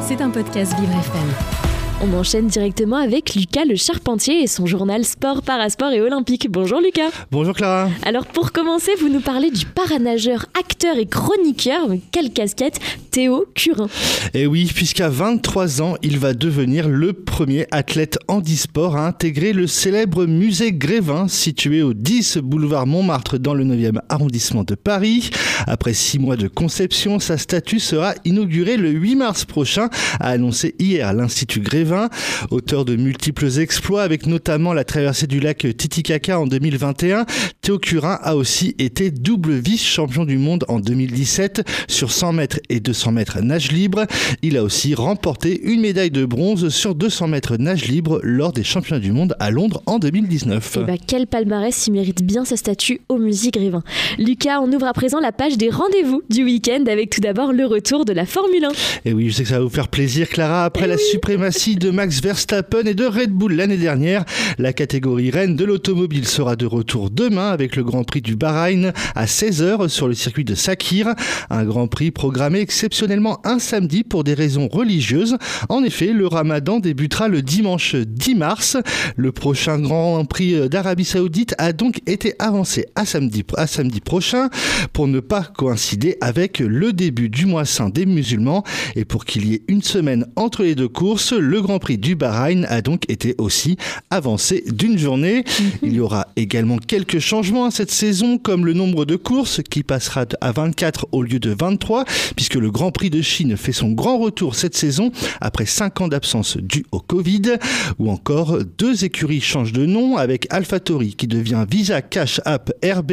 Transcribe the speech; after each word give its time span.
C'est 0.00 0.22
un 0.22 0.30
podcast 0.30 0.72
Vivre 0.80 0.92
FM. 0.92 1.68
On 2.00 2.16
enchaîne 2.16 2.46
directement 2.46 2.96
avec 2.96 3.34
Lucas 3.34 3.66
le 3.66 3.76
Charpentier 3.76 4.42
et 4.42 4.46
son 4.46 4.64
journal 4.64 5.04
Sport, 5.04 5.42
Parasport 5.42 5.90
et 5.90 6.00
Olympique. 6.00 6.48
Bonjour 6.48 6.80
Lucas. 6.80 7.10
Bonjour 7.30 7.54
Clara. 7.54 7.90
Alors 8.06 8.24
pour 8.24 8.52
commencer, 8.52 8.92
vous 9.00 9.10
nous 9.10 9.20
parlez 9.20 9.50
du 9.50 9.66
paranageur, 9.66 10.46
acteur 10.58 10.96
et 10.96 11.04
chroniqueur, 11.04 11.88
quelle 12.10 12.32
casquette, 12.32 12.80
Théo 13.10 13.46
Curin. 13.54 13.88
Et 14.32 14.42
eh 14.42 14.46
oui, 14.46 14.70
puisqu'à 14.72 15.08
23 15.10 15.82
ans, 15.82 15.96
il 16.02 16.18
va 16.18 16.32
devenir 16.32 16.88
le 16.88 17.12
premier 17.12 17.66
athlète 17.70 18.18
handisport 18.28 18.96
à 18.96 19.06
intégrer 19.06 19.52
le 19.52 19.66
célèbre 19.66 20.24
musée 20.24 20.72
Grévin, 20.72 21.28
situé 21.28 21.82
au 21.82 21.92
10 21.92 22.38
boulevard 22.38 22.86
Montmartre 22.86 23.38
dans 23.38 23.54
le 23.54 23.64
9e 23.64 23.98
arrondissement 24.08 24.64
de 24.64 24.76
Paris. 24.76 25.30
Après 25.66 25.94
six 25.94 26.18
mois 26.18 26.36
de 26.36 26.48
conception, 26.48 27.18
sa 27.18 27.38
statue 27.38 27.80
sera 27.80 28.14
inaugurée 28.24 28.76
le 28.76 28.90
8 28.90 29.16
mars 29.16 29.44
prochain, 29.44 29.88
a 30.20 30.30
annoncé 30.30 30.74
hier 30.78 31.12
l'Institut 31.12 31.60
Grévin 31.60 32.08
auteur 32.50 32.84
de 32.84 32.96
multiples 32.96 33.58
exploits 33.58 34.02
avec 34.02 34.26
notamment 34.26 34.72
la 34.72 34.84
traversée 34.84 35.26
du 35.26 35.40
lac 35.40 35.66
Titicaca 35.76 36.38
en 36.40 36.46
2021. 36.46 37.26
Théo 37.60 37.78
Curin 37.78 38.18
a 38.22 38.36
aussi 38.36 38.74
été 38.78 39.10
double 39.10 39.54
vice-champion 39.54 40.24
du 40.24 40.38
monde 40.38 40.64
en 40.68 40.80
2017 40.80 41.62
sur 41.88 42.10
100 42.10 42.32
mètres 42.32 42.60
et 42.68 42.80
200 42.80 43.12
mètres 43.12 43.40
nage 43.40 43.72
libre. 43.72 44.06
Il 44.42 44.56
a 44.56 44.62
aussi 44.62 44.94
remporté 44.94 45.60
une 45.62 45.80
médaille 45.80 46.10
de 46.10 46.24
bronze 46.24 46.68
sur 46.68 46.94
200 46.94 47.28
mètres 47.28 47.56
nage 47.56 47.86
libre 47.86 48.20
lors 48.22 48.52
des 48.52 48.64
championnats 48.64 49.00
du 49.00 49.12
monde 49.12 49.34
à 49.38 49.50
Londres 49.50 49.82
en 49.86 49.98
2019. 49.98 50.76
Et 50.76 50.84
bah, 50.84 50.92
quel 51.04 51.26
palmarès, 51.26 51.86
il 51.86 51.92
mérite 51.92 52.22
bien 52.22 52.44
sa 52.44 52.56
statue 52.56 53.00
au 53.08 53.18
Musée 53.18 53.50
Grévin. 53.50 53.82
Lucas, 54.18 54.60
on 54.60 54.72
ouvre 54.72 54.86
à 54.86 54.92
présent 54.92 55.20
la 55.20 55.32
page 55.32 55.47
des 55.56 55.70
rendez-vous 55.70 56.22
du 56.28 56.44
week-end 56.44 56.84
avec 56.88 57.10
tout 57.10 57.20
d'abord 57.20 57.52
le 57.52 57.64
retour 57.64 58.04
de 58.04 58.12
la 58.12 58.26
Formule 58.26 58.64
1. 58.64 58.68
Et 59.04 59.12
oui, 59.12 59.30
je 59.30 59.36
sais 59.36 59.42
que 59.44 59.48
ça 59.48 59.58
va 59.58 59.64
vous 59.64 59.70
faire 59.70 59.88
plaisir, 59.88 60.28
Clara. 60.28 60.64
Après 60.64 60.84
eh 60.84 60.88
la 60.88 60.98
suprématie 60.98 61.76
de 61.76 61.90
Max 61.90 62.20
Verstappen 62.20 62.84
et 62.84 62.94
de 62.94 63.06
Red 63.06 63.30
Bull 63.30 63.54
l'année 63.54 63.76
dernière. 63.76 64.24
La 64.58 64.72
catégorie 64.72 65.30
reine 65.30 65.56
de 65.56 65.64
l'automobile 65.64 66.26
sera 66.26 66.56
de 66.56 66.66
retour 66.66 67.10
demain 67.10 67.50
avec 67.50 67.76
le 67.76 67.84
Grand 67.84 68.04
Prix 68.04 68.20
du 68.20 68.36
Bahreïn 68.36 68.92
à 69.14 69.24
16h 69.24 69.88
sur 69.88 70.08
le 70.08 70.14
circuit 70.14 70.44
de 70.44 70.54
Sakir. 70.54 71.14
Un 71.48 71.64
Grand 71.64 71.86
Prix 71.88 72.10
programmé 72.10 72.60
exceptionnellement 72.60 73.40
un 73.44 73.58
samedi 73.58 74.04
pour 74.04 74.24
des 74.24 74.34
raisons 74.34 74.68
religieuses. 74.68 75.38
En 75.68 75.82
effet, 75.84 76.12
le 76.12 76.26
ramadan 76.26 76.80
débutera 76.80 77.28
le 77.28 77.42
dimanche 77.42 77.94
10 77.94 78.34
mars. 78.34 78.76
Le 79.16 79.32
prochain 79.32 79.78
Grand 79.78 80.24
Prix 80.24 80.68
d'Arabie 80.68 81.04
Saoudite 81.04 81.54
a 81.58 81.72
donc 81.72 82.00
été 82.06 82.34
avancé 82.38 82.86
à 82.96 83.06
samedi, 83.06 83.44
à 83.56 83.66
samedi 83.66 84.00
prochain 84.00 84.48
pour 84.92 85.06
ne 85.06 85.20
pas 85.20 85.37
coïncider 85.42 86.16
avec 86.20 86.58
le 86.58 86.92
début 86.92 87.28
du 87.28 87.46
mois 87.46 87.64
saint 87.64 87.88
des 87.88 88.06
musulmans 88.06 88.64
et 88.96 89.04
pour 89.04 89.24
qu'il 89.24 89.46
y 89.46 89.54
ait 89.54 89.62
une 89.68 89.82
semaine 89.82 90.26
entre 90.36 90.62
les 90.62 90.74
deux 90.74 90.88
courses, 90.88 91.32
le 91.32 91.60
Grand 91.62 91.78
Prix 91.78 91.98
du 91.98 92.14
Bahreïn 92.14 92.64
a 92.68 92.82
donc 92.82 93.08
été 93.08 93.34
aussi 93.38 93.76
avancé 94.10 94.64
d'une 94.66 94.98
journée. 94.98 95.44
Il 95.82 95.94
y 95.94 96.00
aura 96.00 96.28
également 96.36 96.78
quelques 96.78 97.18
changements 97.18 97.70
cette 97.70 97.90
saison, 97.90 98.38
comme 98.38 98.66
le 98.66 98.72
nombre 98.72 99.04
de 99.04 99.16
courses 99.16 99.60
qui 99.62 99.82
passera 99.82 100.24
à 100.40 100.52
24 100.52 101.08
au 101.12 101.22
lieu 101.22 101.38
de 101.38 101.54
23, 101.58 102.04
puisque 102.36 102.54
le 102.54 102.70
Grand 102.70 102.92
Prix 102.92 103.10
de 103.10 103.22
Chine 103.22 103.56
fait 103.56 103.72
son 103.72 103.92
grand 103.92 104.18
retour 104.18 104.54
cette 104.54 104.76
saison 104.76 105.10
après 105.40 105.66
5 105.66 106.00
ans 106.00 106.08
d'absence 106.08 106.56
due 106.56 106.84
au 106.92 107.00
Covid, 107.00 107.58
ou 107.98 108.10
encore 108.10 108.58
deux 108.78 109.04
écuries 109.04 109.40
changent 109.40 109.72
de 109.72 109.86
nom 109.86 110.16
avec 110.16 110.46
AlphaTauri 110.50 111.14
qui 111.14 111.26
devient 111.26 111.64
Visa 111.70 112.02
Cash 112.02 112.40
App 112.44 112.72
RB 112.84 113.12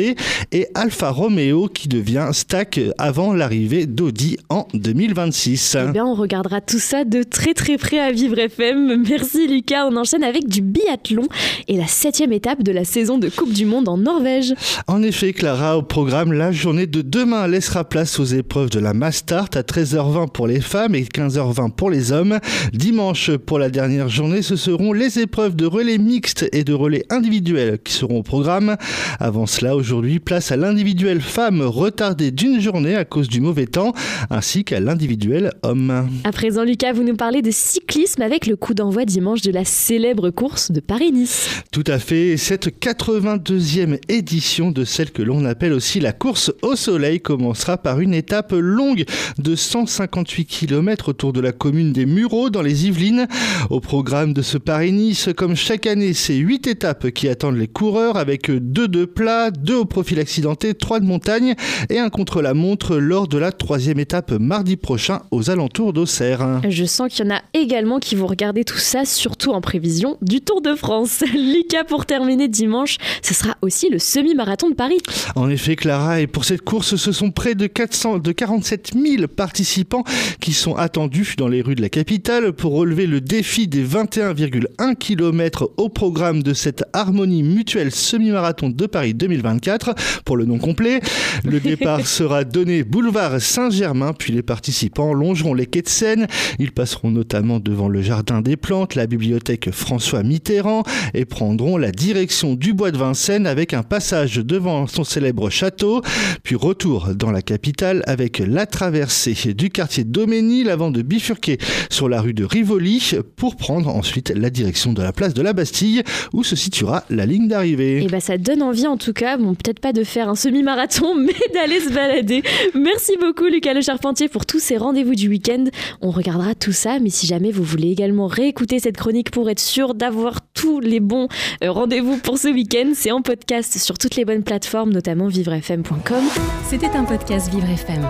et 0.51 0.67
Alfa 0.73 1.11
Romeo 1.11 1.67
qui 1.67 1.87
devient 1.87 2.14
Stack 2.31 2.79
avant 2.97 3.33
l'arrivée 3.33 3.85
d'Audi 3.85 4.37
en 4.49 4.67
2026. 4.73 5.77
Eh 5.89 5.91
bien, 5.91 6.05
on 6.05 6.15
regardera 6.15 6.61
tout 6.61 6.79
ça 6.79 7.03
de 7.03 7.23
très 7.23 7.53
très 7.53 7.77
près 7.77 7.99
à 7.99 8.11
vivre 8.11 8.39
FM. 8.39 9.03
Merci 9.07 9.47
Lucas. 9.47 9.85
On 9.85 9.97
enchaîne 9.97 10.23
avec 10.23 10.47
du 10.47 10.61
biathlon 10.61 11.23
et 11.67 11.75
la 11.75 11.87
septième 11.87 12.31
étape 12.31 12.63
de 12.63 12.71
la 12.71 12.85
saison 12.85 13.17
de 13.17 13.27
Coupe 13.27 13.51
du 13.51 13.65
Monde 13.65 13.89
en 13.89 13.97
Norvège. 13.97 14.53
En 14.87 15.03
effet, 15.03 15.33
Clara, 15.33 15.77
au 15.77 15.81
programme, 15.81 16.31
la 16.31 16.51
journée 16.51 16.87
de 16.87 17.01
demain 17.01 17.47
laissera 17.47 17.83
place 17.83 18.19
aux 18.19 18.25
épreuves 18.25 18.69
de 18.69 18.79
la 18.79 18.93
Mastart 18.93 19.49
à 19.53 19.61
13h20 19.61 20.31
pour 20.31 20.47
les 20.47 20.61
femmes 20.61 20.95
et 20.95 21.03
15h20 21.03 21.71
pour 21.71 21.89
les 21.89 22.11
hommes. 22.11 22.39
Dimanche, 22.71 23.31
pour 23.31 23.59
la 23.59 23.69
dernière 23.69 24.07
journée, 24.07 24.41
ce 24.41 24.55
seront 24.55 24.93
les 24.93 25.19
épreuves 25.19 25.55
de 25.55 25.65
relais 25.65 25.97
mixte 25.97 26.47
et 26.53 26.63
de 26.63 26.73
relais 26.73 27.05
individuel 27.09 27.77
qui 27.83 27.93
seront 27.93 28.19
au 28.19 28.23
programme. 28.23 28.77
Avant 29.19 29.45
cela, 29.45 29.75
aujourd'hui, 29.75 30.19
place 30.19 30.51
à 30.51 30.55
l'individuel 30.55 31.19
femme 31.19 31.61
retardé 32.05 32.29
d'une 32.29 32.61
journée 32.61 32.95
à 32.95 33.03
cause 33.03 33.27
du 33.27 33.41
mauvais 33.41 33.65
temps, 33.65 33.93
ainsi 34.29 34.63
qu'à 34.63 34.79
l'individuel 34.79 35.51
homme. 35.63 36.07
À 36.23 36.31
présent, 36.31 36.63
Lucas, 36.63 36.93
vous 36.93 37.03
nous 37.03 37.15
parlez 37.15 37.41
de 37.41 37.49
cyclisme 37.49 38.21
avec 38.21 38.45
le 38.45 38.55
coup 38.55 38.75
d'envoi 38.75 39.05
dimanche 39.05 39.41
de 39.41 39.51
la 39.51 39.65
célèbre 39.65 40.29
course 40.29 40.71
de 40.71 40.81
Paris-Nice. 40.81 41.49
Tout 41.71 41.83
à 41.87 41.97
fait, 41.97 42.37
cette 42.37 42.67
82e 42.67 43.97
édition 44.07 44.69
de 44.69 44.85
celle 44.85 45.09
que 45.09 45.23
l'on 45.23 45.45
appelle 45.45 45.73
aussi 45.73 45.99
la 45.99 46.11
course 46.11 46.51
au 46.61 46.75
soleil 46.75 47.21
commencera 47.21 47.77
par 47.77 47.99
une 47.99 48.13
étape 48.13 48.51
longue 48.51 49.05
de 49.39 49.55
158 49.55 50.45
km 50.45 51.09
autour 51.09 51.33
de 51.33 51.41
la 51.41 51.53
commune 51.53 51.91
des 51.91 52.05
Mureaux 52.05 52.51
dans 52.51 52.61
les 52.61 52.85
Yvelines. 52.85 53.27
Au 53.71 53.79
programme 53.79 54.33
de 54.33 54.43
ce 54.43 54.59
Paris-Nice, 54.59 55.29
comme 55.35 55.55
chaque 55.55 55.87
année, 55.87 56.13
c'est 56.13 56.35
8 56.35 56.67
étapes 56.67 57.09
qui 57.09 57.27
attendent 57.29 57.57
les 57.57 57.67
coureurs 57.67 58.17
avec 58.17 58.51
2 58.51 58.87
de 58.87 59.05
plat, 59.05 59.49
2 59.49 59.75
au 59.75 59.85
profil 59.85 60.19
accidenté, 60.19 60.75
3 60.75 60.99
de 60.99 61.05
montagne 61.05 61.55
et 61.89 61.94
un 61.99 62.09
contre-la-montre 62.09 62.97
lors 62.97 63.27
de 63.27 63.37
la 63.37 63.51
troisième 63.51 63.99
étape 63.99 64.31
mardi 64.31 64.75
prochain 64.75 65.21
aux 65.31 65.49
alentours 65.49 65.93
d'Auxerre. 65.93 66.61
Je 66.67 66.85
sens 66.85 67.13
qu'il 67.13 67.25
y 67.25 67.29
en 67.29 67.35
a 67.35 67.41
également 67.53 67.99
qui 67.99 68.15
vont 68.15 68.27
regarder 68.27 68.63
tout 68.63 68.77
ça, 68.77 69.05
surtout 69.05 69.51
en 69.51 69.61
prévision 69.61 70.17
du 70.21 70.41
Tour 70.41 70.61
de 70.61 70.75
France. 70.75 71.23
Lucas, 71.33 71.83
pour 71.83 72.05
terminer 72.05 72.47
dimanche, 72.47 72.97
ce 73.21 73.33
sera 73.33 73.55
aussi 73.61 73.89
le 73.89 73.99
semi-marathon 73.99 74.69
de 74.69 74.75
Paris. 74.75 74.97
En 75.35 75.49
effet, 75.49 75.75
Clara, 75.75 76.21
et 76.21 76.27
pour 76.27 76.45
cette 76.45 76.61
course, 76.61 76.95
ce 76.95 77.11
sont 77.11 77.31
près 77.31 77.55
de, 77.55 77.67
400, 77.67 78.19
de 78.19 78.31
47 78.31 78.93
000 78.93 79.27
participants 79.27 80.03
qui 80.39 80.53
sont 80.53 80.75
attendus 80.75 81.35
dans 81.37 81.47
les 81.47 81.61
rues 81.61 81.75
de 81.75 81.81
la 81.81 81.89
capitale 81.89 82.53
pour 82.53 82.73
relever 82.73 83.05
le 83.07 83.21
défi 83.21 83.67
des 83.67 83.85
21,1 83.85 84.95
km 84.95 85.71
au 85.77 85.89
programme 85.89 86.43
de 86.43 86.53
cette 86.53 86.83
harmonie 86.93 87.43
mutuelle 87.43 87.91
semi-marathon 87.91 88.69
de 88.69 88.85
Paris 88.85 89.13
2024. 89.13 89.95
Pour 90.23 90.37
le 90.37 90.45
nom 90.45 90.57
complet, 90.57 90.99
le 91.43 91.59
départ 91.75 92.05
sera 92.07 92.43
donné 92.43 92.83
boulevard 92.83 93.41
Saint-Germain, 93.41 94.13
puis 94.13 94.33
les 94.33 94.43
participants 94.43 95.13
longeront 95.13 95.53
les 95.53 95.65
quais 95.65 95.81
de 95.81 95.89
Seine. 95.89 96.27
Ils 96.59 96.71
passeront 96.71 97.11
notamment 97.11 97.59
devant 97.59 97.89
le 97.89 98.01
Jardin 98.01 98.41
des 98.41 98.55
Plantes, 98.55 98.95
la 98.95 99.07
bibliothèque 99.07 99.71
François 99.71 100.23
Mitterrand 100.23 100.83
et 101.13 101.25
prendront 101.25 101.77
la 101.77 101.91
direction 101.91 102.55
du 102.55 102.73
bois 102.73 102.91
de 102.91 102.97
Vincennes 102.97 103.47
avec 103.47 103.73
un 103.73 103.83
passage 103.83 104.37
devant 104.37 104.87
son 104.87 105.03
célèbre 105.03 105.49
château, 105.49 106.01
puis 106.43 106.55
retour 106.55 107.09
dans 107.15 107.31
la 107.31 107.41
capitale 107.41 108.03
avec 108.07 108.39
la 108.39 108.65
traversée 108.65 109.53
du 109.53 109.69
quartier 109.69 110.03
Doménil 110.03 110.69
avant 110.69 110.91
de 110.91 111.01
bifurquer 111.01 111.57
sur 111.89 112.09
la 112.09 112.21
rue 112.21 112.33
de 112.33 112.45
Rivoli 112.45 113.13
pour 113.35 113.55
prendre 113.55 113.89
ensuite 113.89 114.29
la 114.29 114.49
direction 114.49 114.93
de 114.93 115.01
la 115.01 115.11
place 115.11 115.33
de 115.33 115.41
la 115.41 115.53
Bastille 115.53 116.03
où 116.33 116.43
se 116.43 116.55
situera 116.55 117.03
la 117.09 117.25
ligne 117.25 117.47
d'arrivée. 117.47 117.97
Et 117.97 118.01
eh 118.01 118.05
bah 118.05 118.11
ben, 118.13 118.19
ça 118.19 118.37
donne 118.37 118.61
envie 118.61 118.87
en 118.87 118.97
tout 118.97 119.13
cas, 119.13 119.37
bon 119.37 119.55
peut-être 119.55 119.79
pas 119.79 119.93
de 119.93 120.03
faire 120.03 120.29
un 120.29 120.35
semi-marathon 120.35 121.15
mais 121.25 121.33
d'aller 121.53 121.64
se 121.73 121.91
balader. 121.91 122.43
Merci 122.73 123.17
beaucoup 123.19 123.45
Lucas 123.45 123.73
Le 123.73 123.81
Charpentier 123.81 124.27
pour 124.27 124.45
tous 124.45 124.59
ces 124.59 124.77
rendez-vous 124.77 125.15
du 125.15 125.27
week-end. 125.29 125.65
On 126.01 126.11
regardera 126.11 126.55
tout 126.55 126.71
ça 126.71 126.99
mais 126.99 127.09
si 127.09 127.27
jamais 127.27 127.51
vous 127.51 127.63
voulez 127.63 127.89
également 127.89 128.27
réécouter 128.27 128.79
cette 128.79 128.97
chronique 128.97 129.31
pour 129.31 129.49
être 129.49 129.59
sûr 129.59 129.95
d'avoir 129.95 130.39
tous 130.53 130.79
les 130.79 130.99
bons 130.99 131.27
euh, 131.63 131.71
rendez-vous 131.71 132.17
pour 132.17 132.37
ce 132.37 132.47
week-end. 132.47 132.91
C'est 132.93 133.11
en 133.11 133.21
podcast 133.21 133.77
sur 133.77 133.97
toutes 133.97 134.15
les 134.15 134.25
bonnes 134.25 134.43
plateformes, 134.43 134.91
notamment 134.91 135.27
vivrefm.com. 135.27 136.23
C'était 136.67 136.95
un 136.95 137.03
podcast 137.03 137.51
Vivre 137.51 137.69
FM. 137.69 138.07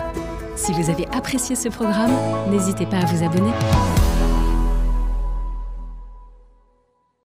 Si 0.56 0.72
vous 0.72 0.90
avez 0.90 1.06
apprécié 1.14 1.56
ce 1.56 1.70
programme, 1.70 2.14
n'hésitez 2.52 2.86
pas 2.86 2.98
à 2.98 3.06
vous 3.06 3.24
abonner. 3.24 3.52